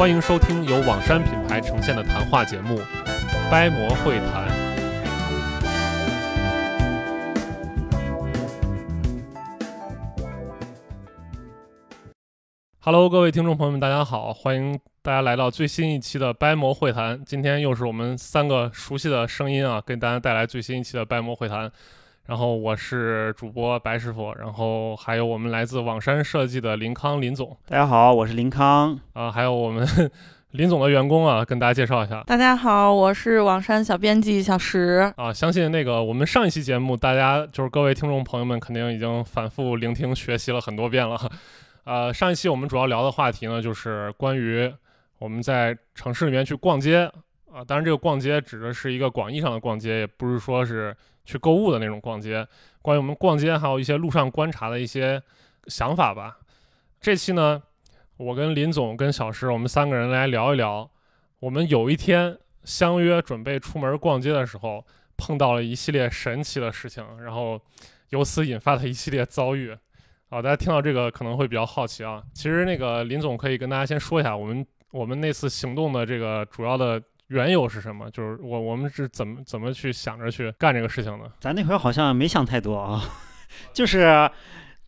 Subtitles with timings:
[0.00, 2.78] 欢迎收听由网山品牌呈现的谈话节目
[3.50, 4.48] 《掰馍会谈》。
[12.78, 17.22] Hello，各位听众朋友们，大家好，欢迎大家来到最新一期的掰馍会谈。
[17.26, 21.70] 今天又是我们三个熟悉的声音啊，给大家带来最新一期的掰馍会谈。
[22.26, 27.56] 然后我是主播白师傅，然后还有我们来自网山设计的林康林总。
[27.66, 29.84] 大家好，我是林康啊，还有我们
[30.52, 32.22] 林总的员工啊，跟大家介绍一下。
[32.28, 35.32] 大家好，我是网山小编辑小石啊。
[35.32, 41.18] 相信那个我们上一期节目，大家就是各位听众朋友们肯定已经反复聆听学习了很多遍了。
[41.82, 44.72] 呃，上一期我们主要聊的话题呢，就是关于
[45.18, 47.10] 我们在城市里面去逛街
[47.52, 47.64] 啊。
[47.66, 50.96] 当然，这个逛街指的是一个广义上的逛街，也不是说是。
[51.30, 52.44] 去购物的那种逛街，
[52.82, 55.22] 关于我们逛街还有一些路上观察的一些
[55.68, 56.38] 想法吧。
[57.00, 57.62] 这期呢，
[58.16, 60.90] 我跟林总跟小石，我们三个人来聊一聊，
[61.38, 64.84] 我们有一天相约准备出门逛街的时候，
[65.16, 67.60] 碰到了一系列神奇的事情，然后
[68.08, 69.70] 由此引发的一系列遭遇。
[70.30, 72.20] 啊，大家听到这个可能会比较好奇啊。
[72.34, 77.00] 其实那个林总可以跟大家先说一下，我们我们那次行动的这个主要的。
[77.30, 78.10] 缘由是什么？
[78.10, 81.30] 就是我我们是怎么怎么去想着去干这个事情的？
[81.40, 83.02] 咱那会儿好像没想太多啊，
[83.72, 84.28] 就是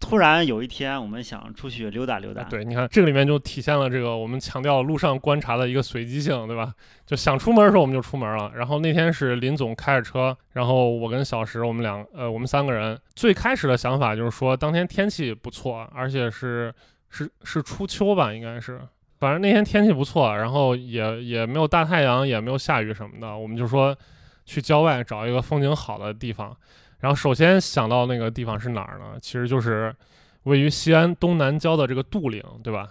[0.01, 2.43] 突然有一天我们想出去溜达溜达。
[2.43, 6.75] 对，你看这个里面就体现了这个我们强调路上观察的一个随机性，对吧？
[7.07, 8.51] 就想出门的时候我们就出门了。
[8.57, 16.75] 然后那天是林总开着车，然后我跟小石我们两呃我们三个人最开始的想法就是说当天天气不错，而且是
[17.09, 18.81] 是是初秋吧，应该是。
[19.23, 23.97] 反正那天天气不错，然后也也没有大太阳，也没有下雨什么的，我们就说
[24.45, 26.53] 去郊外找一个风景好的地方。
[26.99, 29.17] 然后首先想到那个地方是哪儿呢？
[29.21, 29.95] 其实就是
[30.43, 32.89] 位于西安东南郊的这个杜陵，对吧？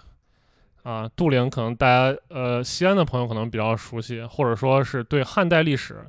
[0.84, 6.02] 啊，杜陵可能大家呃西安的朋友可能比较熟悉，或者说是对汉代历史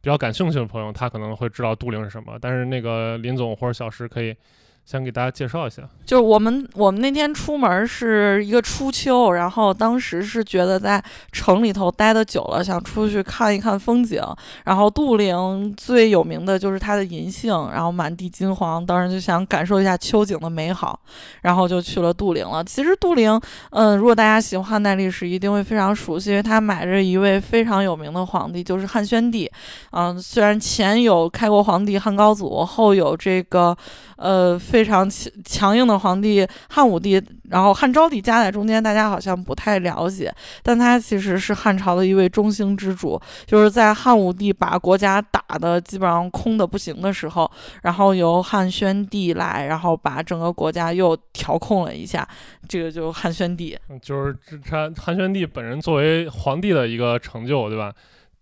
[0.00, 2.38] 比较感兴趣的朋友，他可能会知道杜陵是什么。
[2.40, 4.32] 但是那个林总或者小石可以。
[4.86, 11.02] 先给大家介绍一下，就是我们我们那天出门是一个初秋，然后当时是觉得在
[11.32, 14.22] 城里头待的久了，想出去看一看风景。
[14.64, 20.96] 然后杜陵最有名的就是它的银杏，然后满地金黄，当时就想感受一下秋景的美好，
[21.42, 22.62] 然后就去了杜陵了。
[22.62, 29.50] 其实杜陵，嗯，如果大家喜欢汉代历史，一定会非常熟悉，因为它埋着一位非常有名的皇帝，就是汉宣帝。
[29.90, 33.76] 嗯，虽然前有开国皇帝汉高祖，后有这个。
[34.16, 40.30] 呃， 非常强强硬的皇帝汉武帝，然后汉昭帝夹在中间，大家好像不太了解，
[40.62, 47.50] 但他其实是汉朝的一位中兴之主，就是在汉武帝把国家打的基本上空的不行的时候，
[47.84, 52.28] 然后由汉宣帝来，然后把整个国家又调控了一下，
[52.68, 57.94] 这个就汉宣帝，就是他汉宣帝本人作为皇帝的一个成就，对吧？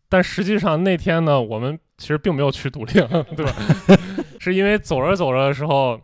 [0.08, 3.06] 但实际上那天呢，我们其实并没有去独陵，
[3.36, 3.52] 对吧？
[4.40, 5.98] 是因为走着走着的时候，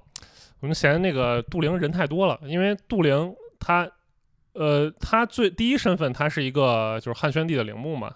[0.60, 2.38] 我们嫌那个杜陵人太多了。
[2.44, 3.88] 因为杜陵它，
[4.53, 8.12] 呃，它最第一身份，它是一个就是汉宣帝的陵墓嘛。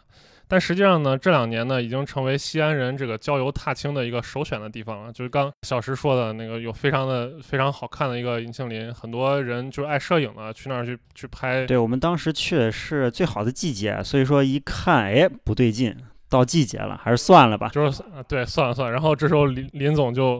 [0.46, 5.10] 但实际上呢，这两年呢，已经成为西安人这个郊游踏青的一个首选的地方了。
[5.10, 11.64] 就是刚小石说的那个，有非常的非常好看的一个银杏林，很多人就是爱摄影的去那儿去去拍。
[11.64, 15.96] 对我们当时去的是最好的季节，所以说一看，哎，不对劲，
[16.28, 17.70] 到季节了，还是算了吧。
[17.70, 18.92] 就是对，算了算了。
[18.92, 20.38] 然后这时候林林总就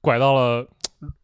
[0.00, 0.64] 拐到了。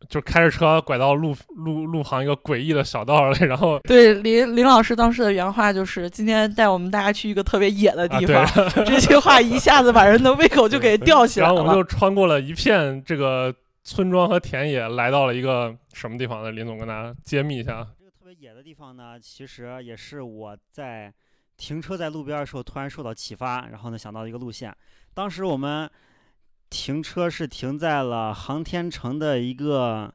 [0.08, 8.44] 就开着车拐到路路路旁一个诡异的小道里，然后对林林老师当时的原话就是：“今天带我们大家去一个特别野的地方。”
[8.86, 11.54] 这句话一下子把人的胃口就给吊 起来了。
[11.54, 13.54] 然后我们就穿过了一片这个
[13.84, 16.50] 村庄和田野，来到了一个什么地方呢？
[16.50, 17.86] 林总跟大家揭秘一下。
[17.98, 21.12] 这个特别野的地方呢，其实也是我在
[21.56, 24.74] 停车在路边的时候突然受到启发，然后呢想到一个路线。
[25.14, 25.88] 当时我们。
[26.70, 30.12] 停车是停在了航天城的一个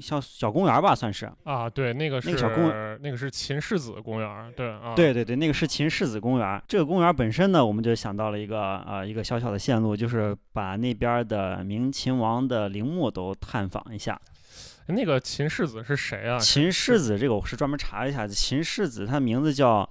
[0.00, 1.30] 小小公园吧，算是。
[1.44, 2.68] 啊，对，那个是那个小公
[3.00, 6.62] 那个是秦世子公园儿，对啊，对对对，那个是秦世子公园。
[6.66, 14.20] 这个公园本身呢，我们就想到了一个呃一个小小的线路，就是把那边儿的明秦王的陵墓都探访一下。
[14.88, 16.38] 那个秦世子是谁啊？
[16.38, 19.88] 秦世子这个我是专门查了一下，秦世子他名字叫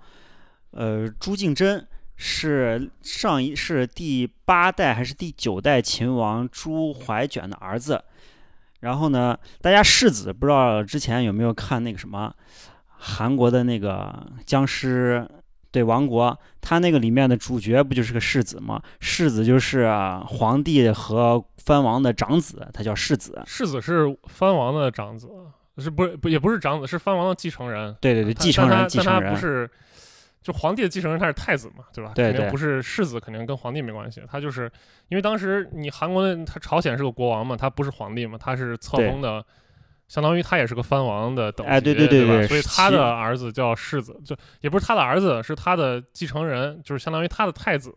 [0.71, 1.85] 呃朱敬真，
[2.15, 8.03] 是上一是第八代还是第九代秦王朱怀卷的儿子。
[8.81, 12.31] 然后呢，大家世子不知道之前有没有看那个什么
[12.87, 15.27] 韩国的那个僵尸
[15.71, 18.81] 对王国，他那个里面的主角不就是个世子吗？
[18.99, 23.41] 世子就是啊皇帝和藩王的长子，他叫世子。
[23.45, 25.27] 世子是藩王的长子，
[25.77, 27.95] 是不是不也不是长子，是藩王的继承人。
[27.99, 29.37] 对对对，继承人，继承人他不。
[29.37, 29.69] 是，
[30.45, 32.11] 就皇帝的继承人，他是太子嘛，对吧？
[32.13, 34.21] 对对肯定不是世子，肯定跟皇帝没关系。
[34.29, 34.71] 他就是
[35.07, 39.43] 因为当时你韩国的他朝鲜是个国王嘛，他不是皇帝嘛，他是册封的，
[40.07, 47.91] 相当于他也是个藩王的等级，哎对对对吧所以他的儿子叫世子，就也不是他的儿子，是他的继承人，就是相当于他的太子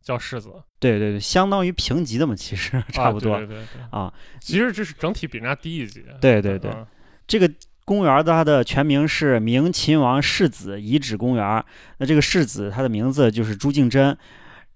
[0.00, 0.50] 叫世子，
[0.80, 4.10] 对对对，相当于平级的嘛，其实 差不多啊、对对对对，啊。
[4.40, 6.02] 其实这是整体比人家低一级。
[6.22, 6.86] 对对对，嗯
[7.26, 7.46] 这个
[7.92, 11.64] 公园儿它的全名是明秦王世子遗址公园。
[11.98, 14.16] 那这个世子他的名字就是朱敬真。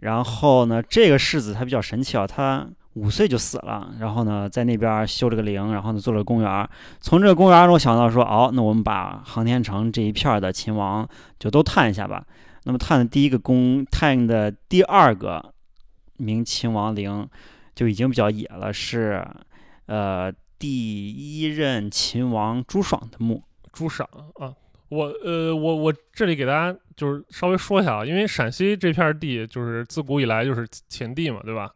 [0.00, 6.68] 然后呢，这个世子他比较神奇啊，他五岁就死了，然后呢在那边修了个陵，然后呢做了个公园。
[7.00, 11.08] 从这个公园中想到说，哦，那我们把航天城这一片的秦王
[11.38, 12.22] 就都探一下吧。
[12.64, 15.54] 那么探的第一个宫，探的第二个
[16.18, 17.26] 明秦王陵
[17.74, 19.26] 就已经比较野了，是
[19.86, 23.42] 呃第一任秦王朱爽的墓。
[23.72, 24.54] 朱爽啊，
[24.88, 31.70] 我呃我我这里给大家就是稍微说一下啊，因为陕西这片地就是自古以来就是秦地嘛，对吧？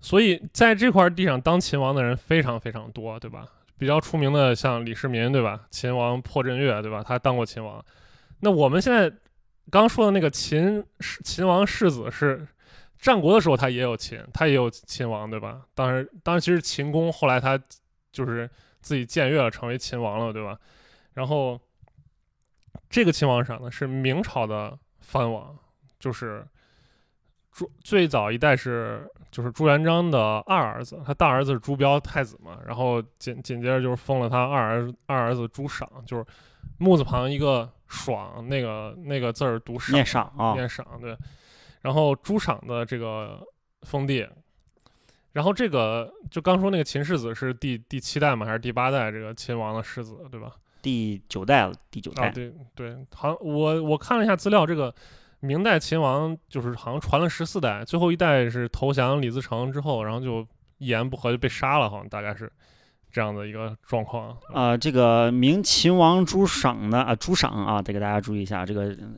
[0.00, 3.46] 所以在这块地上当秦王的人非常非常多，对吧？
[3.78, 5.62] 比较出名的像李世民，对吧？
[5.70, 7.02] 秦王破阵乐，对吧？
[7.02, 7.84] 他当过秦王。
[8.40, 9.12] 那我们现在
[9.70, 10.84] 刚说的那个秦
[11.24, 12.46] 秦王世子是
[13.02, 15.62] 战国的时候他也有秦，他也有秦王，对吧？
[15.74, 17.60] 当时，当时其实秦公后来他
[18.12, 18.48] 就是
[18.80, 20.56] 自己僭越了，成为秦王了，对吧？
[21.12, 21.60] 然后
[22.88, 23.68] 这个秦王是啥呢？
[23.72, 25.58] 是明朝的藩王，
[25.98, 26.46] 就是
[27.50, 36.24] 朱最早一代是就是朱元璋的二儿子，他大儿子是朱标太子嘛，然后紧紧接着就是封了他二儿二儿子朱赏，就是
[36.78, 41.18] 木字旁一个爽，那个那个字儿读赏，念赏啊念赏对。
[41.82, 43.40] 然后朱赏的这个
[43.82, 44.26] 封地，
[45.32, 50.52] 然后这个就刚说那个秦世子是第第七代嘛，还是第八代这个秦王的世子，对吧？
[50.80, 52.28] 第九代了，第九代。
[52.28, 54.94] 啊，对对，好像我我看了一下资料，这个
[55.40, 60.46] 明代秦王就是好像传了十四代，最后一代是投降李自成之后，然后就
[60.78, 62.50] 一言不合就被杀了，好像大概是
[63.10, 64.36] 这样的一个状况。
[64.52, 69.16] 啊、这个明秦王朱赏呢，啊，朱赏啊，得给大家注意一下，这个嗯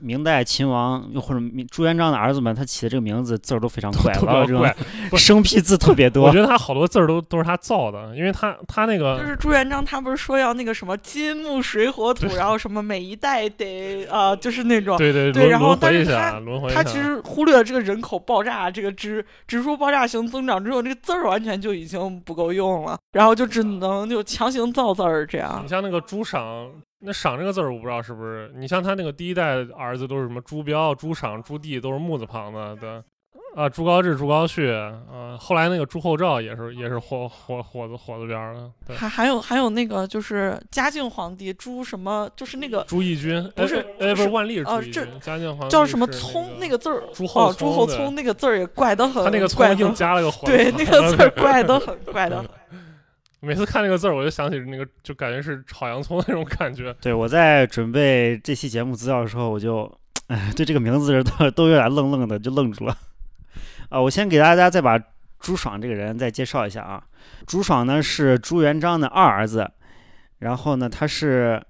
[0.00, 4.74] 明代秦王又或者明朱元璋的儿子们，他起的这个名字字儿都非常怪，特别怪
[5.10, 6.40] 种，生僻字特别多我觉。
[6.40, 14.96] 得他好多字儿都都是他造的，因为他他那个就是朱元璋他不是说要那个什么金木水火土，然后什么每一代得啊、就是那种。
[14.98, 16.82] 对对对然后但是他回一下，轮回一下。
[16.82, 25.68] 他其实忽略了这个人口爆炸这个指指数爆炸型增长之后，这个字儿完全就已经不够用了，然后就只能就强行造字儿这样你。
[25.68, 26.70] 像那个朱赏，
[27.04, 33.02] 那赏这个字儿我不知道是不是，你像他那个第一代儿子都是什么朱标、朱赏、朱棣，都是木字旁的，对。
[33.54, 34.66] 啊，朱高炽、朱高煦，
[35.08, 38.96] 呃，后来那个朱厚照也是也是火火火字火字边儿的，对。
[38.96, 52.48] 还还有还有那个就是嘉靖皇帝朱什么，就是那个朱翊钧，不是哎，哎不是是万历是朱呃这翊钧，嘉靖皇帝叫什么聪那那个字儿，朱厚哦，朱厚聪那个字儿也怪得很，他那个聪硬加了个火，对，那个字儿 怪得很，怪得很。
[53.44, 56.94] 每次看那个字儿，我就想起那个，就感觉是炒洋葱那种感觉。
[57.00, 59.90] 对我在准备这期节目资料的时候，我就，
[60.28, 62.96] 哎，对这个名字 都都有点愣愣的，就愣住了。
[63.90, 64.98] 啊，我先给大家再把
[65.38, 67.02] 朱爽这个人再介绍一下啊。
[67.46, 69.70] 朱爽呢是朱元璋的二儿子，
[70.38, 71.62] 然后呢他是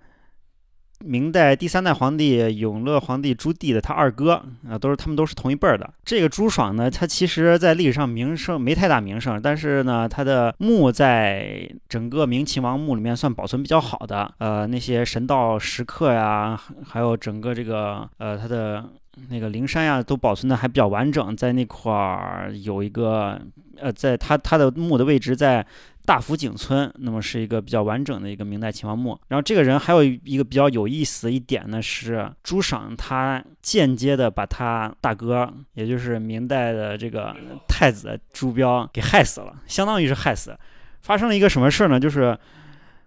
[1.00, 5.92] 明代第三代皇帝永乐皇帝朱棣的他二哥啊，都是他们都是同一辈儿的。
[6.04, 14.32] 这个朱爽呢，他其实在历史上名声没太大名声，但是呢，他的墓在整个明秦王墓里面算保存比较好的。
[14.38, 18.84] 呃，那些神道石刻呀，还有整个这个呃他的
[19.28, 21.36] 那个灵山呀，都保存的还比较完整。
[21.36, 23.40] 在那块儿有一个
[23.78, 25.64] 呃，在它它的墓的位置在
[26.04, 29.18] 大福井村，那么是一个比较完整的一个明代秦王墓。
[29.28, 37.34] 然后这个人还有一个比较有意思的一点呢，是朱赏他间接的把他大哥，也就是明代的这个
[37.68, 40.56] 太子朱标给害死了，相当于是害死。
[41.02, 41.98] 发生了一个什么事儿呢？
[41.98, 42.36] 就是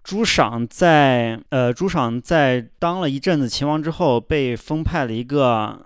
[0.02, 5.84] 朱赏在呃朱赏在当了一阵子秦王之后，被封派了一个。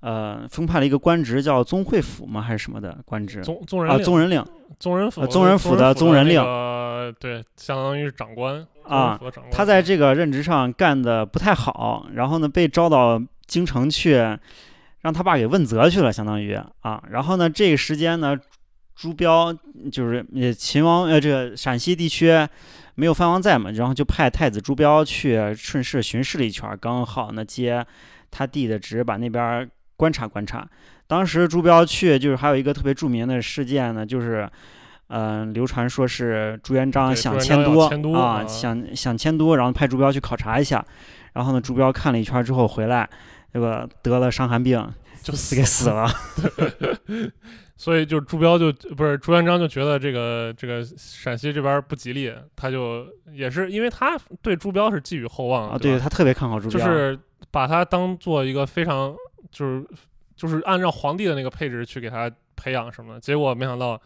[0.00, 2.40] 呃，封派了一个官职，叫宗会府吗？
[2.40, 3.42] 还是什么的官职？
[3.42, 4.44] 宗宗人啊，宗人令，
[4.78, 6.40] 宗人府，宗人府的宗人令，
[7.18, 9.18] 对，相当于是长官啊。
[9.50, 14.16] 他在这个任职上干的不太好，然后呢，被招到京城去，
[15.00, 17.02] 让他爸给问责去了，相当于啊。
[17.10, 18.38] 然后呢，这个时间呢，
[18.94, 19.52] 朱标
[19.90, 22.30] 就是呃秦王呃这个陕西地区
[22.96, 27.84] 没有藩王在嘛，然后就派太子朱标去顺势巡视了一圈，刚好呢接
[28.30, 29.68] 他弟的职，把那边。
[29.96, 30.68] 观察观察，
[31.06, 34.46] 当时朱标去就是还有一个特别著名的事件呢，就是，
[35.08, 40.84] 嗯，流传说是朱元璋想迁都啊，想想迁都，然后派朱标去考察一下，
[41.32, 43.08] 然后呢，朱标看了一圈之后回来，
[43.52, 44.86] 这个得了伤寒病，
[45.22, 46.06] 就死给死了。
[47.78, 57.18] 所以就朱标就不是朱元璋就觉得这个这个陕西这边不吉利，他就也是因为他对朱标是寄予厚望啊，对他特别看好朱标，就是
[57.50, 59.14] 把他当做一个非常。
[59.50, 59.86] 就是
[60.34, 64.00] 就是按照皇帝的那个配置去给他培养什么的，结果没想到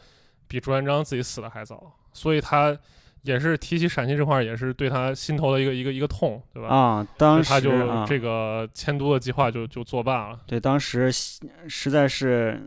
[0.47, 2.77] 比朱元璋自己死的还早，所以他
[3.23, 6.69] 也是提起陕西这块，也是对他心头的一个一个一个痛，对吧？
[6.69, 7.71] 啊，当时他就
[8.07, 10.41] 这个迁都的计划就就作罢了。
[10.47, 12.61] 对，当时实在是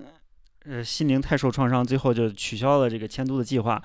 [0.66, 3.82] 呃心灵太受创伤，最后就取消了这个迁都的计划，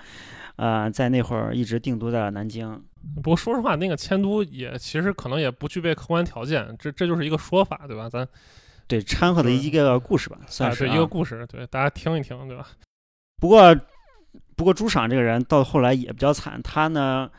[0.57, 2.81] 呃，在那会儿一直定都在了南京。
[3.17, 8.09] 不过说实话，那个迁都也其实可能也不具备客观条件，这这就是一个说法，对吧？
[8.09, 8.29] 咱。
[8.89, 12.67] 对掺和的一个故事吧，算是一个故事，对大家听一听，对吧？
[13.39, 13.79] 不过，
[14.57, 17.31] 不过朱赏这个人到后来也比较惨，他呢，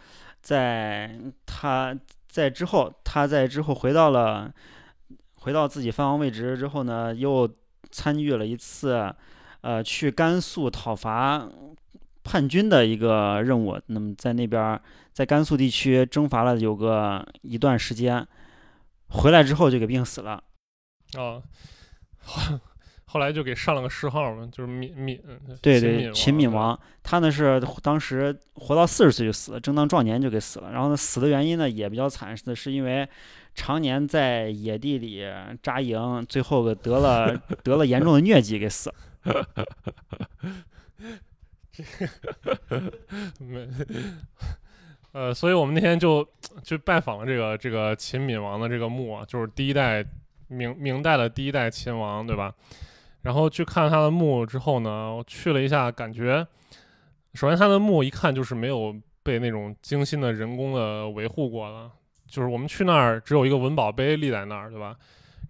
[0.41, 4.53] 在他在之后，他在之后回到了
[5.33, 7.49] 回到自己藩王位置之后呢，又
[7.89, 9.11] 参与了一次
[9.61, 11.49] 呃去甘肃讨伐
[12.23, 13.81] 叛军的一个任务。
[13.87, 14.79] 那么在那边
[15.11, 18.25] 在甘肃地区征伐了有个一段时间，
[19.09, 20.43] 回来之后就给病死了。
[21.17, 21.41] 啊，
[22.23, 22.59] 后
[23.05, 25.19] 后来就给上了个谥号嘛，就是敏敏，
[25.61, 26.79] 对对，秦闵王。
[27.01, 30.71] 他呢是当时活到四十岁就死了，正当壮年就给死了。
[30.71, 33.09] 然后呢，死的原因呢也比较惨，是是因为
[33.55, 35.25] 常年在野地里
[35.63, 38.95] 扎营，最后得了 得了严重的疟疾给死了。
[41.71, 41.83] 这
[42.69, 42.93] 个
[43.39, 43.67] 没，
[45.13, 46.23] 呃，所以我们那天就
[46.61, 50.05] 就拜访了这个这个秦闵王的这个墓啊，就是第一代。
[50.49, 52.53] 明明代的第一代秦王，对吧？
[53.21, 56.45] 然后去看他的墓之后呢，我去了一下，感觉
[57.33, 61.89] 首先他的墓一看就是没有被那种精心的人工的维护过了，
[62.27, 64.95] 就是我们去那儿只有一个文保碑立在那儿，对吧？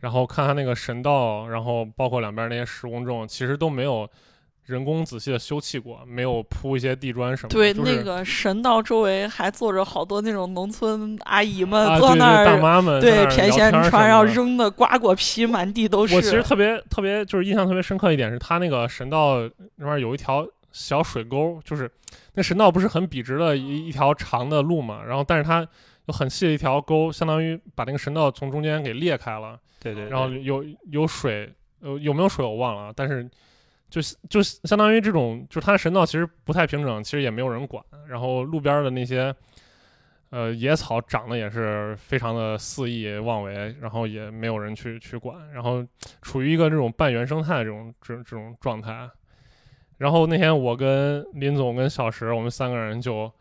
[0.02, 4.10] 然后看他那个神道，然后包括两边那些石公众，其实都没有。
[4.70, 7.56] 人工仔细的修葺过，没有铺一些地砖什么的。
[7.56, 16.16] 对，那个神道周围还坐着好多那种农村阿姨们，坐那儿，大妈们，对，偏线船，然后扔的瓜果皮满地都是。
[16.16, 19.40] 我其实特别特别就是印象特别深刻一点是，他那个神道
[19.78, 21.92] 那边有一条小水沟，就是
[22.36, 25.68] 那神道不是很笔直的一一条长的路嘛，然后但是它
[26.06, 29.58] 有很细的一条沟，相当于把那个神道从中间给裂开了。
[29.80, 30.08] 对对。
[30.10, 33.28] 然后有有水，呃，有没有水我忘了，但是。
[33.90, 37.84] 就是就相当于这种，就是它的神道其实不太平整，其实也没有人管。
[38.08, 39.34] 然后路边的那些，
[40.30, 45.84] 呃，野草长得也是非常的肆意妄为，然后也没有人去去管，然后
[46.22, 49.10] 处于一个这种半原生态这种这种这种状态。
[49.98, 53.32] 然后那天我跟林总跟小石，我们三个人就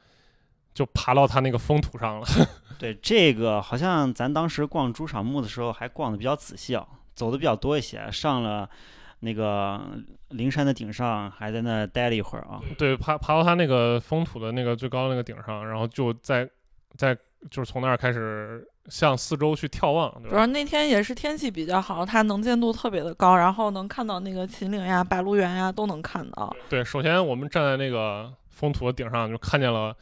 [0.72, 2.26] 就爬到他那个封土上了。
[2.78, 8.70] 对，这个好像咱当时逛朱赏墓的时候还逛的比较仔细啊，走的比较多一些，上了。
[9.20, 9.80] 那个
[10.28, 12.60] 灵山的顶上，还在那待了一会儿啊。
[12.78, 16.48] 对，爬爬到他那个封土的那个最高的那个顶上，然后就在
[16.96, 17.14] 在
[17.50, 20.22] 就是从那儿开始向四周去眺望。
[20.28, 26.56] 主要那天也是天气比较好，它能见度特别的高，然后能看到那个秦岭呀、白鹿原呀都能看到。
[26.68, 29.92] 对，首先我们站在那个封土的顶上，就看见了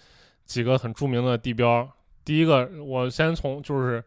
[0.45, 1.89] 几个很著名的地标。
[2.25, 4.05] 第一个，我先从就是。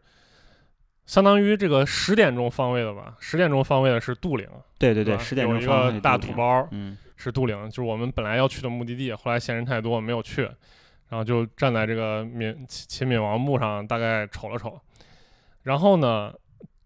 [1.10, 4.48] 相当于这个十点钟方位的吧，十点钟方位的是杜陵，
[4.78, 10.42] 对对对，十点钟有一个大土包，嗯，是杜陵，就是我们本来要去的目的地，后来嫌人太多没有去，
[11.08, 14.80] 然后就站在这个闵秦闵王墓上，大概瞅了瞅，
[15.64, 16.32] 然后呢，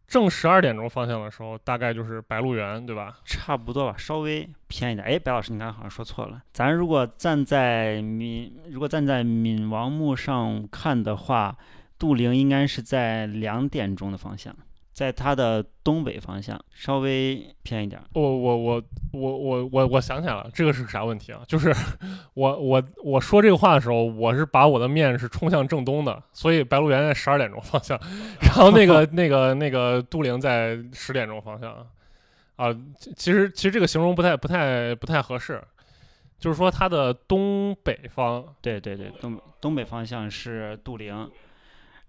[0.08, 3.18] 正十二点钟方向的时候，大概就是白鹿原，对吧？
[3.26, 5.06] 差不多吧，稍微偏一点。
[5.06, 6.40] 哎，白老师，你刚刚好像说错了。
[6.50, 11.54] 咱如果站在闽，如果站在闽王墓上看的话，
[11.98, 14.54] 杜陵应该是在两点钟的方向。
[14.92, 18.00] 在它的东北方向，稍微偏一点。
[18.12, 21.42] 我我我我我我我想起来了，这个是啥问题啊？
[21.48, 21.74] 就是
[22.34, 27.98] 我我我说这个话的时候，我是把我的面是冲向正东的，所以白鹿原在十二点钟方向，
[28.40, 31.84] 然后那个那个那个杜陵在十点钟方向。
[32.54, 32.72] 啊，
[33.16, 35.60] 其实其实这个形容不太不太不太合适，
[36.38, 41.28] 就是说它的东北方，对对对，东东北方向是杜陵。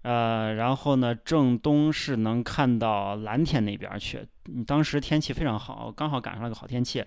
[0.06, 4.24] 呃，然后呢，正东是能看到蓝天那边去。
[4.64, 7.04] 当时天气非常好，刚好赶上了个好天气，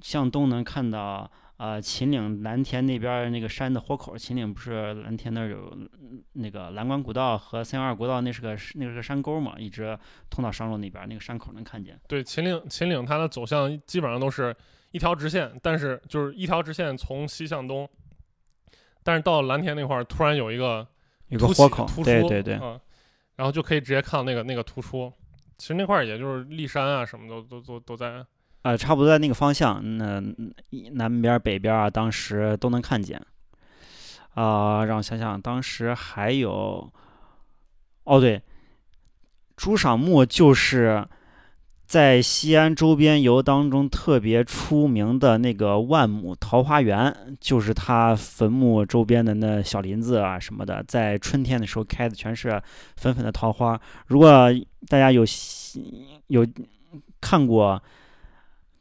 [0.00, 4.18] 向东能看到呃秦岭蓝田那边那个山的豁口。
[4.18, 5.78] 秦岭不是蓝田那儿有
[6.32, 9.96] 那个蓝关古道和三幺二国道，那是个那是个山沟嘛，一直
[10.28, 11.96] 通到商洛那边那个山口能看见。
[12.08, 14.52] 对，秦岭秦岭它的走向基本上都是
[14.90, 17.88] 一条直线，但是就是一条直线从西向东，
[19.04, 20.84] 但是到蓝田那块儿突然有一个。
[21.34, 22.80] 有个豁口，对对对，嗯，
[23.36, 25.12] 然后就可以直接看到那个那个突出。
[25.58, 28.24] 其实那块儿也就是骊山啊，什么都都都都在。
[28.62, 30.22] 啊，差不多在那个方向，那
[30.92, 33.20] 南边北边啊，当时都能看见。
[34.34, 36.92] 啊，让我想想，当时还有，
[38.04, 38.42] 哦对，
[39.56, 41.06] 朱赏墓就是。
[41.86, 52.60] 在西安周边游当中特别出名的那个万亩桃花源，就是他坟墓周边的那小林子啊什么的，在春天的时候开的全是
[52.96, 53.78] 粉粉的桃花。
[54.06, 54.50] 如果
[54.88, 55.24] 大家有
[56.28, 56.46] 有
[57.20, 57.80] 看过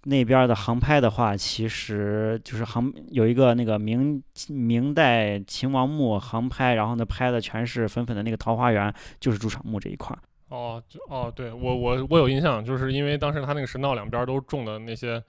[0.06, 10.18] 那边的航拍的话，其实就是航有一个那个明明代秦王墓航拍，然后呢拍的全是粉粉的那个桃花源，就是朱场墓这一块。
[10.54, 15.22] 哦，就哦，对我我我有印象，就是因为当时他那个神道两边都种的那些，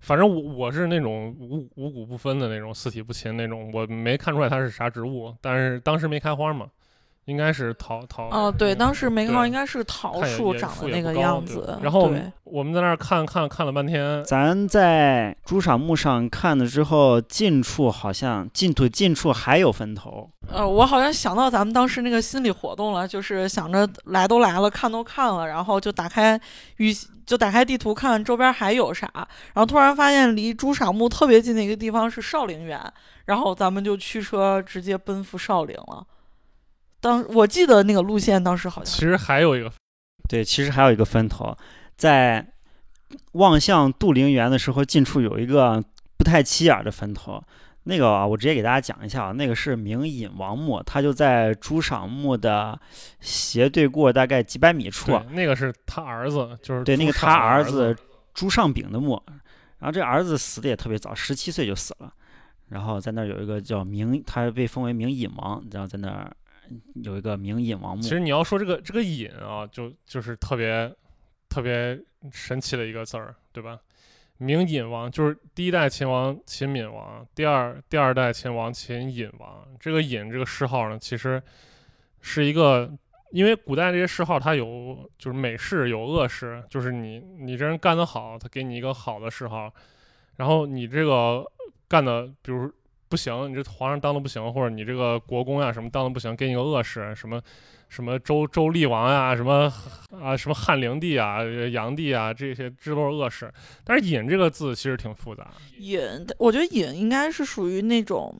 [0.00, 6.68] 反正我我是那种五五谷不分的那种四体不勤那种，我没看出来它是啥植物，但是当时没开花嘛。
[7.26, 11.76] 应该是桃桃哦，对，当时没看，应该是桃树长的那个样子。
[11.82, 12.10] 然后
[12.44, 14.24] 我们在那儿看看看了半天。
[14.24, 20.30] 咱在朱赏墓上看了之后，近处好像近土近处还有坟头。
[20.48, 26.40] 呃，我好像想到咱们当时那个心理活动了，就是想着来都来了，看都看了，然后就打开
[26.76, 26.94] 与
[27.26, 32.80] 就打开地图看周边还有啥，然后突然发现离朱砂墓特别近的一个地方是少陵园，
[33.24, 36.06] 然后咱们就驱车直接奔赴少陵了。
[37.06, 39.72] 当我记得那个路线，当时好像其实还有一个，
[40.28, 41.56] 对，其实还有一个分头，
[41.96, 42.44] 在
[43.32, 45.80] 望向杜陵园的时候，近处有一个
[46.18, 47.40] 不太起眼的坟头。
[47.84, 52.76] 那个啊，我直接给大家讲一下啊，那个是明隐王墓，他就在朱赏墓的
[53.20, 55.16] 斜对过大概几百米处。
[55.30, 57.96] 那个是他儿子，就是对那个他儿子
[58.34, 59.22] 朱尚炳的墓。
[59.78, 62.12] 然后这儿子死的也特别早，十七岁就死了。
[62.70, 66.28] 然后在那儿有一个叫明，他被封为明隐王，然后在那儿。
[67.02, 68.02] 有一个明隐王墓。
[68.02, 70.94] 其实你要说这个这个隐啊，就就是特别
[71.48, 71.98] 特别
[72.30, 73.78] 神奇的一个字儿，对吧？
[74.38, 79.66] 明隐王就是第一代秦王秦闵王，第二第二代秦王秦隐王。
[79.80, 81.42] 这个隐这个谥号呢，其实
[82.20, 82.90] 是一个，
[83.30, 89.72] 因为古代这些谥号它有就是美谥有恶谥，就是你你这人干得好，他给你一个好的谥号，
[90.36, 91.44] 然后你这个
[91.88, 92.72] 干的，比如。
[93.08, 97.40] 不行，你这皇上当的不行，或者你这个国公呀什么当的不行，给你个恶谥，什么
[97.88, 99.72] 什么周周厉王呀，什么
[100.10, 101.38] 啊什么汉灵帝啊、
[101.72, 103.48] 炀帝啊，这些这都是恶谥。
[103.84, 105.48] 但是隐这个字其实挺复杂。
[105.78, 106.00] 隐，
[106.38, 108.34] 我觉得隐应该是属于那种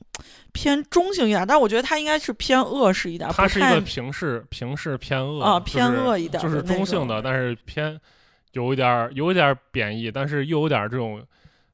[0.51, 3.29] 偏中性一点，但我觉得它应该是偏恶势一点。
[3.31, 7.97] 它是一个平视平视偏恶啊，偏恶一点，就是中性的，但是偏
[8.51, 11.25] 有一点有一点贬义，但是又有点这种。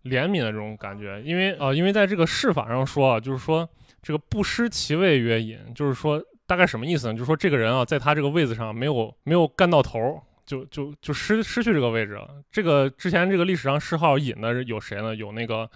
[0.03, 3.67] 怜悯的这种感觉，因为呃，因为在这个谥法上说啊，就是说
[4.01, 7.13] 这个不失其位曰隐，就是说大概什么意思呢？
[7.13, 12.27] 就是说这个人啊，在他这个位子上没有没有干到头，就就就失失去这个位置了。
[12.51, 15.15] 这个之前这个历史上谥号隐的有谁呢？
[15.15, 15.69] 有那个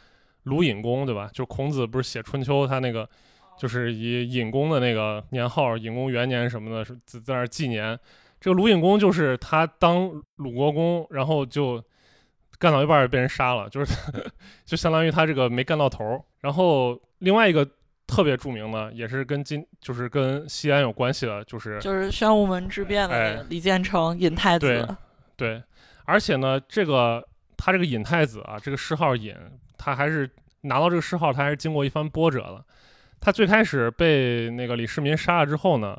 [0.43, 1.29] 鲁隐公，对吧？
[1.31, 3.07] 就孔子不是写春秋，他那个
[3.57, 7.97] 就是以隐公的那个年号，隐公元年什么的，是在在那纪年。
[8.41, 11.81] 这个鲁隐公就是他当鲁国公，然后就。
[12.59, 13.93] 干到一半被人杀了，就是
[14.65, 16.23] 就相当于他这个没干到头。
[16.41, 17.67] 然后另外一个
[18.05, 24.67] 特别著名的，也是跟今就是跟西安有关系的，就是就是宣武门之变的李建成尹太子。
[24.67, 24.95] 对
[25.35, 25.63] 对，
[26.05, 27.25] 而且呢，这个
[27.57, 29.35] 他这个尹太子啊，这个谥号尹，
[29.77, 30.29] 他还是
[30.61, 32.63] 拿到这个谥号，他还是经过一番波折的。
[33.19, 35.97] 他最开始被那个李世民杀了之后呢，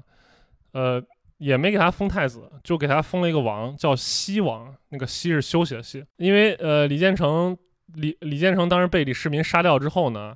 [0.73, 1.03] 呃，
[1.39, 4.75] 也没给他封太子，就给他封了一个王，叫西王。
[4.91, 7.57] 那个西是休息的西，因为呃，李建成
[7.95, 10.35] 李李建成当时被李世民杀掉之后呢，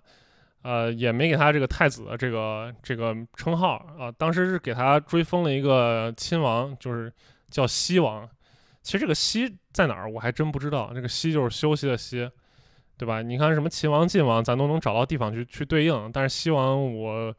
[0.62, 7.12] 呃，也没给他这个太子的这个这个称号啊，当时是给他追封了一个亲王，就是
[7.50, 8.28] 叫西王。
[8.82, 10.92] 其实这个西在哪儿，我还真不知道。
[10.94, 12.30] 这个西就是休息的西，
[12.98, 13.22] 对吧？
[13.22, 17.34] 你看什么秦王、晋王，咱都能找到地方去去对应，但是西王我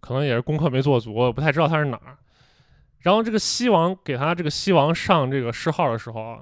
[0.00, 2.18] 可能也是功课没做足，我不太知道他是哪儿。
[3.06, 6.40] 然后这个西王给他这个西王上这个谥号的时候啊，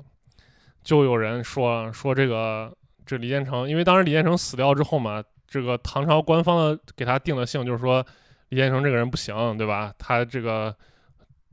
[0.83, 2.75] 就有人说说这个
[3.05, 8.03] 这李建成，因为当时李建成死掉之后嘛，这个唐朝官方的给他定的性就是说
[8.49, 9.93] 李建成这个人不行，对吧？
[9.99, 10.75] 他这个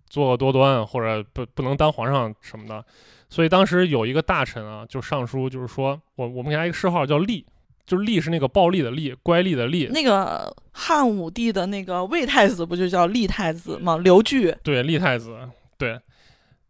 [0.09, 2.81] 作恶多端或者不不能当皇上什么的，
[3.27, 7.45] 所以当时有一个大臣啊就上书，就是说我我们给他一个谥号叫厉。
[7.85, 9.89] 就是厉是那个暴力的厉，乖戾的戾。
[9.91, 13.97] 那个汉武帝的那个魏太子不就叫立太子吗？
[13.97, 14.55] 刘据。
[14.63, 15.37] 对，立太子。
[15.77, 15.99] 对。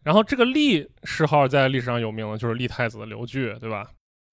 [0.04, 3.88] 然后这个立谥号在历史上有名的，就是立太子刘据，对吧？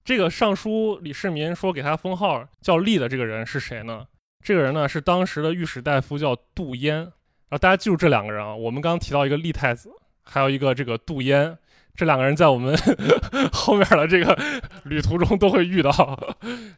[0.05, 4.07] 这个尚书李世民说给他封号叫立的这个人是谁呢？
[4.43, 6.97] 这个人呢是当时的御史大夫叫杜淹。
[6.97, 7.11] 然
[7.51, 9.91] 后大家记住这两个人啊，我们刚刚提到一个立太子，
[10.23, 11.59] 还有一个这个杜淹。
[11.99, 12.79] 这两个人在我们
[13.53, 14.39] 后面的这个
[14.85, 15.91] 旅途中都会遇到，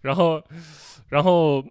[0.00, 0.42] 然后，
[1.10, 1.62] 然后，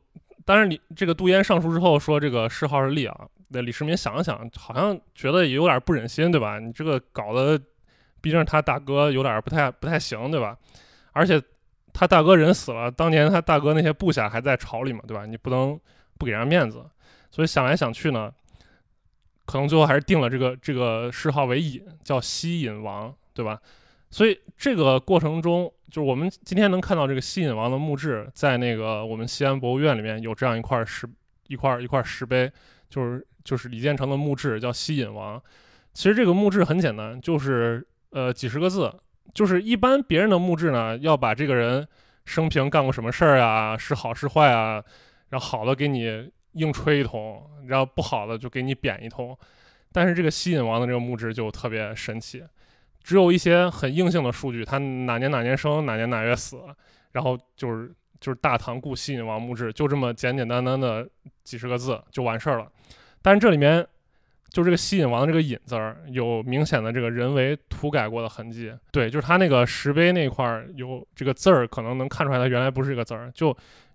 [0.45, 6.59] 当然，你这个杜淹上书之后说这个谥号是厉啊，那李世民想了想，好像觉得也有点不忍心，对吧？
[6.59, 7.59] 你这个搞得，
[8.21, 10.55] 毕竟他大哥有点不太不太行，对吧？
[11.13, 11.41] 而且
[11.91, 15.25] 他大哥人死了，当年他大哥那些部下还在朝里嘛，对吧？
[15.25, 15.79] 你不能
[16.19, 16.85] 不给人面子，
[17.31, 18.31] 所以想来想去呢，
[19.47, 23.11] 可能最后还是定了这个这个谥号为隐，叫西隐王。
[23.33, 23.59] 对吧？
[24.11, 31.07] 所以这个过程中，就是我们今天能看到这个西隐王的墓志，在那个我们西安博物院里面有这样一块石
[31.47, 32.51] 一块一块石碑，
[32.89, 35.39] 就是就是李建成的墓志，叫西隐王。
[35.93, 38.91] 其实这个墓志很简单，就是呃几十个字，
[39.33, 41.87] 就是一般别人的墓志呢，要把这个人
[42.25, 44.83] 生平干过什么事儿啊，是好是坏啊，
[45.29, 49.37] 然后好的给你硬吹一通，然后不好的就给你贬一通。
[49.91, 52.43] 但是这个西隐王的这个墓志就特别神奇。
[53.03, 56.61] 只有一些很硬性的数据，他哪年哪年生，哪年哪月死，
[57.13, 61.07] 然后就是就是大唐故西引王墓志，就这么简简单单的
[61.43, 62.71] 几十个字就完事儿了。
[63.21, 63.85] 但是这里面
[64.49, 68.71] 就这个西隐王的这个引字儿有明显的这个人为涂改过的痕迹。
[68.91, 73.31] 对，就是他那个石碑那块儿有这个字儿，可能能看出来他原来不是这个字儿。
[73.33, 73.47] 就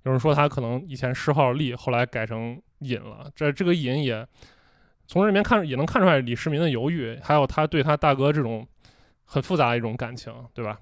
[0.03, 3.31] 有人说他可能以前谥号立，后来改成隐了。
[3.37, 4.27] 这这个隐也
[5.07, 8.67] 从这里面看也能看出来李世民的犹豫，还有他对他大哥这种。
[9.35, 10.79] 很复杂的一种感情，对吧？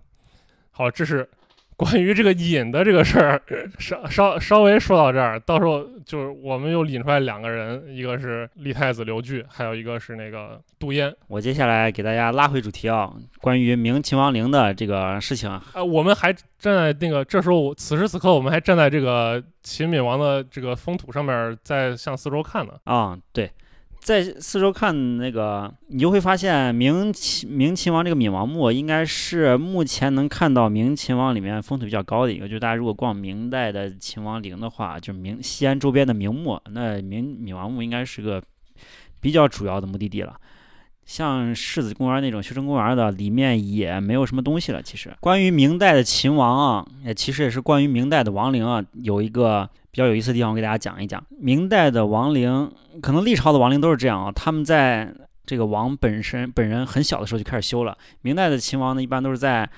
[0.72, 1.26] 好，这是
[1.74, 3.40] 关于这个引的这个事儿，
[3.78, 11.10] 稍稍稍微说到这儿，到时候就是我们又引出来两个人，一个是立太子刘据，还有一个是那个杜淹。
[11.28, 13.10] 我接下来给大家拉回主题啊，
[13.40, 22.74] 关于明秦王陵的这个事情啊，呃我们还站在那个这时候，此时此刻我们还站在这个秦闵王的这个封土上面，在向四周看呢。
[22.84, 23.50] 啊，对。
[24.02, 32.48] 在四周看那个，你就会发现明秦明秦王这个闵王墓应该是目前能看到明秦王里面风土比较高的一个。
[32.48, 38.42] 就大家如果逛明代的秦王陵的话，就明西安周边的明墓，那明闵王墓应该是个
[39.20, 40.34] 比较主要的目的地了。
[41.06, 44.82] 像世子公园那种修真公园的，里面也没有什么东西了。
[44.82, 49.70] 其实，关于明代的秦王啊，也其实也是关于明代的王陵啊，有一个。
[49.92, 51.22] 比较有意思的地方，我给大家讲一讲。
[51.38, 54.32] 明代的王陵，可能历朝的王陵都是这样啊。
[54.32, 57.96] 他们在这个王本身本人很小的时候就开始修了。
[58.22, 59.68] 明代的秦王呢，一般都是在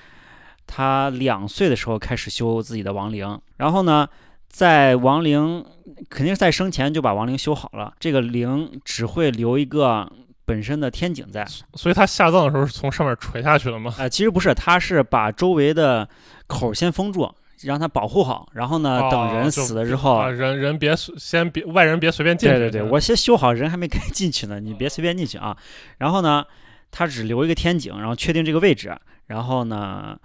[0.65, 4.07] 他两岁的时候开始修自己的王陵，然后呢，
[4.47, 5.65] 在王陵
[6.09, 7.93] 肯定是在生前就把王陵修好了。
[7.99, 10.09] 这个陵只会留一个
[10.45, 13.93] 本身的天井在，所以他下葬的时候是从上面垂下去的吗？
[13.97, 16.07] 呃，其实不是，他是把周围的
[16.47, 17.29] 口先封住。
[17.61, 22.55] 让他保护好，然后呢，等人死了之后，人人别先别外人别随便进去。
[22.57, 25.55] 对对对，我先修好，人还没该进去呢，你别随便进去啊。
[25.99, 26.43] 然后呢，
[26.91, 28.95] 他只留一个天井，然后确定这个位置。
[29.27, 30.17] 然后呢，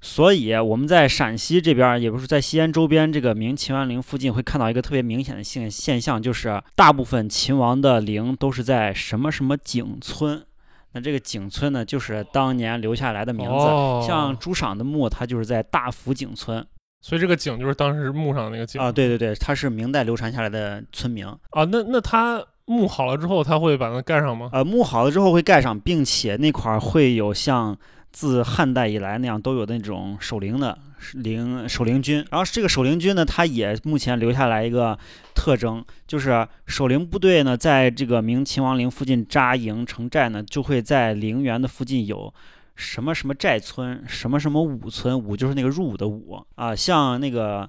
[0.00, 10.42] 所以我们在陕西这边，也不是在西安周边这个明秦王陵附近，会看到一个特别明显的现现象，就是大部分秦王的陵都是在什么什么井村。
[10.92, 14.06] 那这个井村呢，就是当年留下来的名字。
[14.06, 16.66] 像朱赏的墓，它就是在大福井村。
[17.02, 21.64] 所以这个井就是当时墓上的那个井啊，对对对，它是明代流传下来的村名啊。
[21.64, 24.50] 那那它墓好了之后，它会把它盖上吗？
[24.52, 27.76] 呃，墓好了之后会盖上，并且那块儿会有像
[28.12, 30.78] 自汉代以来那样都有那种守陵的
[31.14, 32.24] 陵守陵军。
[32.30, 34.98] 然后这个守陵军呢，它也目前留下来一个
[35.34, 42.32] 特征，就是守陵部队呢，在这个明秦王陵附近扎营成寨呢，就会在陵园的附近有
[42.74, 47.68] 什么什么寨村，什么什么武村，武就是那个入伍的伍啊，像那个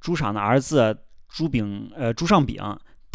[0.00, 0.96] 朱赏的儿子
[1.28, 2.60] 朱炳，呃朱尚炳。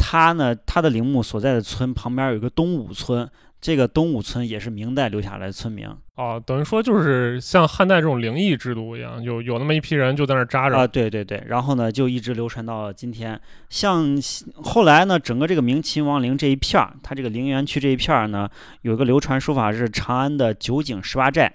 [0.00, 3.28] 他呢，他的陵墓所在的村旁边有一个东武村，
[3.60, 5.92] 这个东武村也是明代留下来的村名。
[6.14, 13.40] 哦，等于说就是像汉代这种灵异制度一样，有有那么一批人就在那儿扎着啊，对对对，然后呢就一直流传到今天。
[13.68, 14.16] 像
[14.56, 18.48] 后来呢，整个这个明秦王陵这一片儿，它这个陵园区这一片儿呢，
[18.82, 21.52] 有一个流传说法是长安的九景十八寨。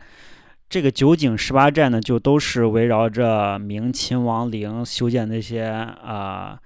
[0.70, 5.98] 这个九景十八寨呢，就都是围绕着明秦王陵修建那些啊。
[6.06, 6.60] 呃，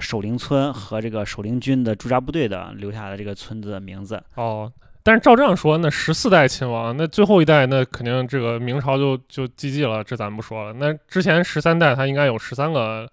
[0.00, 4.72] 守陵村和这个守陵军的驻扎部队的留下的这个村子的名字哦。
[5.02, 10.72] 但是照这样说，那十四代秦王，那最后一代那肯定这个明朝就就寂寂了，这咱不说了。
[10.72, 13.08] 那之前十三代他应该有十三个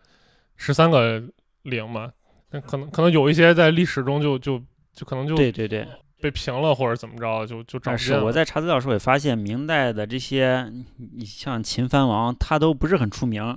[0.55, 1.21] 十三个
[1.61, 2.11] 陵嘛？
[2.49, 4.59] 那可能可能有一些在历史中就就
[4.91, 5.87] 就可能就对对对
[6.19, 10.71] 被平了或者怎么着，就就找是我在查资料时候也发现，明代的这些
[11.15, 13.55] 你像秦藩王，他都不是很出名。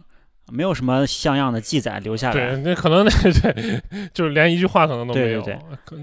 [0.53, 2.35] 没有什么像样的记载留下来。
[2.35, 3.83] 对，那可能那对，
[4.15, 5.43] 就是连一句话可能都没有。
[5.43, 5.99] 对对对。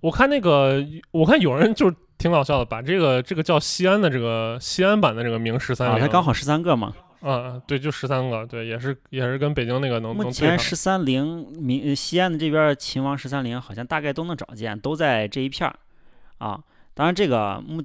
[0.00, 6.94] 我看那个，我看有人就挺搞笑的，把这个这个叫西安的这个西安版的这个明十三陵，它刚好十三个嘛。
[7.20, 10.14] 啊，对，就十三个，对，也是也是跟北京那个能。
[10.14, 15.74] 目前十三陵明西安的这边秦王十三陵好像大概都能找见，都在这一片儿
[16.38, 16.60] 啊。
[16.94, 17.82] 当然这个目。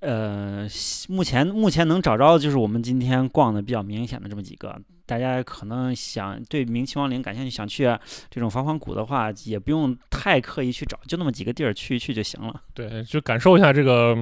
[0.00, 0.66] 呃，
[1.08, 4.80] 目前目前能找着的就是我们今天逛的比较明显的这么几个。
[5.04, 7.84] 大家可能想对明清王陵感兴趣，想去
[8.30, 12.62] 这种防仿古的话，也不用太刻意去找，就那么几个地儿去一去就行了。
[12.74, 14.14] 对，就感受一下这个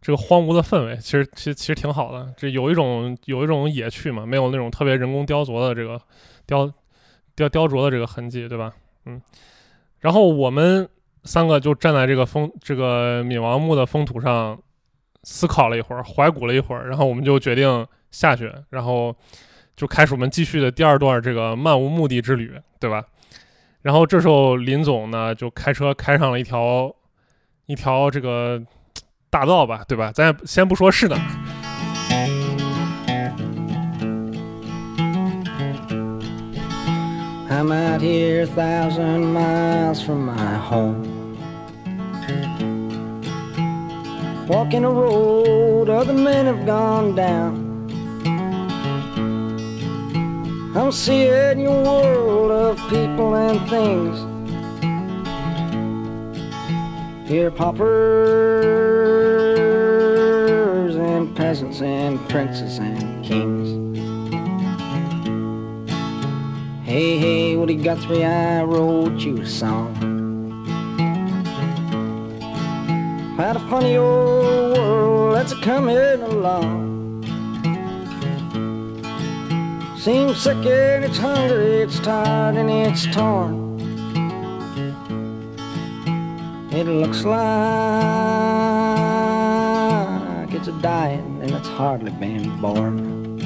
[0.00, 2.32] 这个荒芜的氛围，其实其实其实挺好的。
[2.36, 6.00] 这有一种有一种野趣嘛，没有那种特别人工雕琢的这个
[6.46, 6.72] 雕
[7.36, 8.72] 雕雕琢的这个痕迹，对吧？
[9.04, 9.20] 嗯。
[10.00, 10.88] 然后我们
[11.24, 14.58] 三个就站在这个风这个闵王墓的封土上。
[15.24, 19.14] 思考了一会儿，怀古了一会儿，然后我们就决定下去，然后
[19.76, 23.04] 就开始我们继续的第二段这个漫无目的之旅，对吧？
[23.82, 26.94] 然后这时候林总呢就开车开上了一条
[27.66, 28.62] 一条这个
[29.30, 30.12] 大道吧，对吧？
[30.12, 31.16] 咱先不说是哪。
[44.48, 47.70] Walking a road other men have gone down.
[50.74, 54.18] I'm seeing your world of people and things.
[57.28, 57.92] Here, paupers
[60.96, 63.78] and peasants and princes and kings.
[66.84, 70.01] Hey, hey, Woody Guthrie, I wrote you a song.
[73.36, 77.24] Had a funny old world that's a coming along.
[79.98, 83.80] Seems sick and it's hungry, it's tired and it's torn.
[86.70, 87.38] It looks like
[90.52, 93.38] it's a dying and it's hardly been born.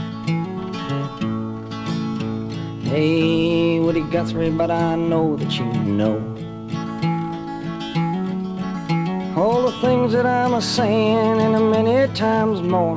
[2.83, 6.36] Hey, Woody Guthrie, but I know that you know.
[9.37, 12.97] All the things that I'm a saying and a many times more.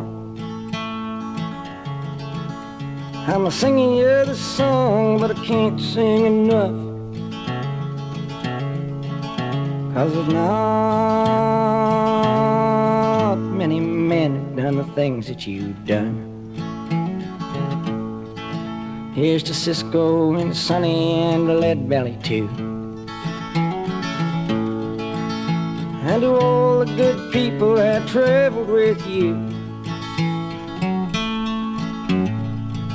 [3.27, 6.71] I'm a singing you the song, but I can't sing enough.
[9.93, 11.49] Cause there's not
[13.35, 16.25] many men have done the things that you've done.
[19.13, 22.68] Here's to Cisco and Sonny and Lead Belly too.
[26.19, 29.35] And to all the good people that traveled with you.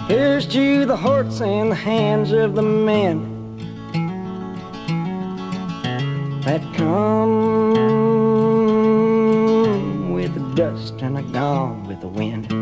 [0.09, 3.31] Here's to the hearts and the hands of the men
[6.43, 7.73] that come
[10.13, 12.53] with the dust and are gone with the wind.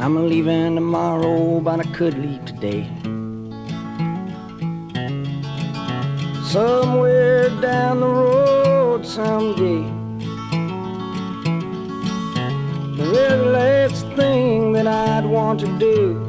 [0.00, 2.90] I'm leaving tomorrow, but I could leave today.
[6.52, 9.88] Somewhere down the road someday.
[12.98, 16.20] The very last thing that I'd want to do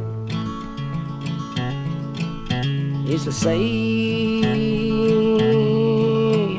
[3.05, 3.59] is to say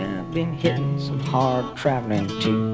[0.03, 2.74] I've been hitting some hard traveling too.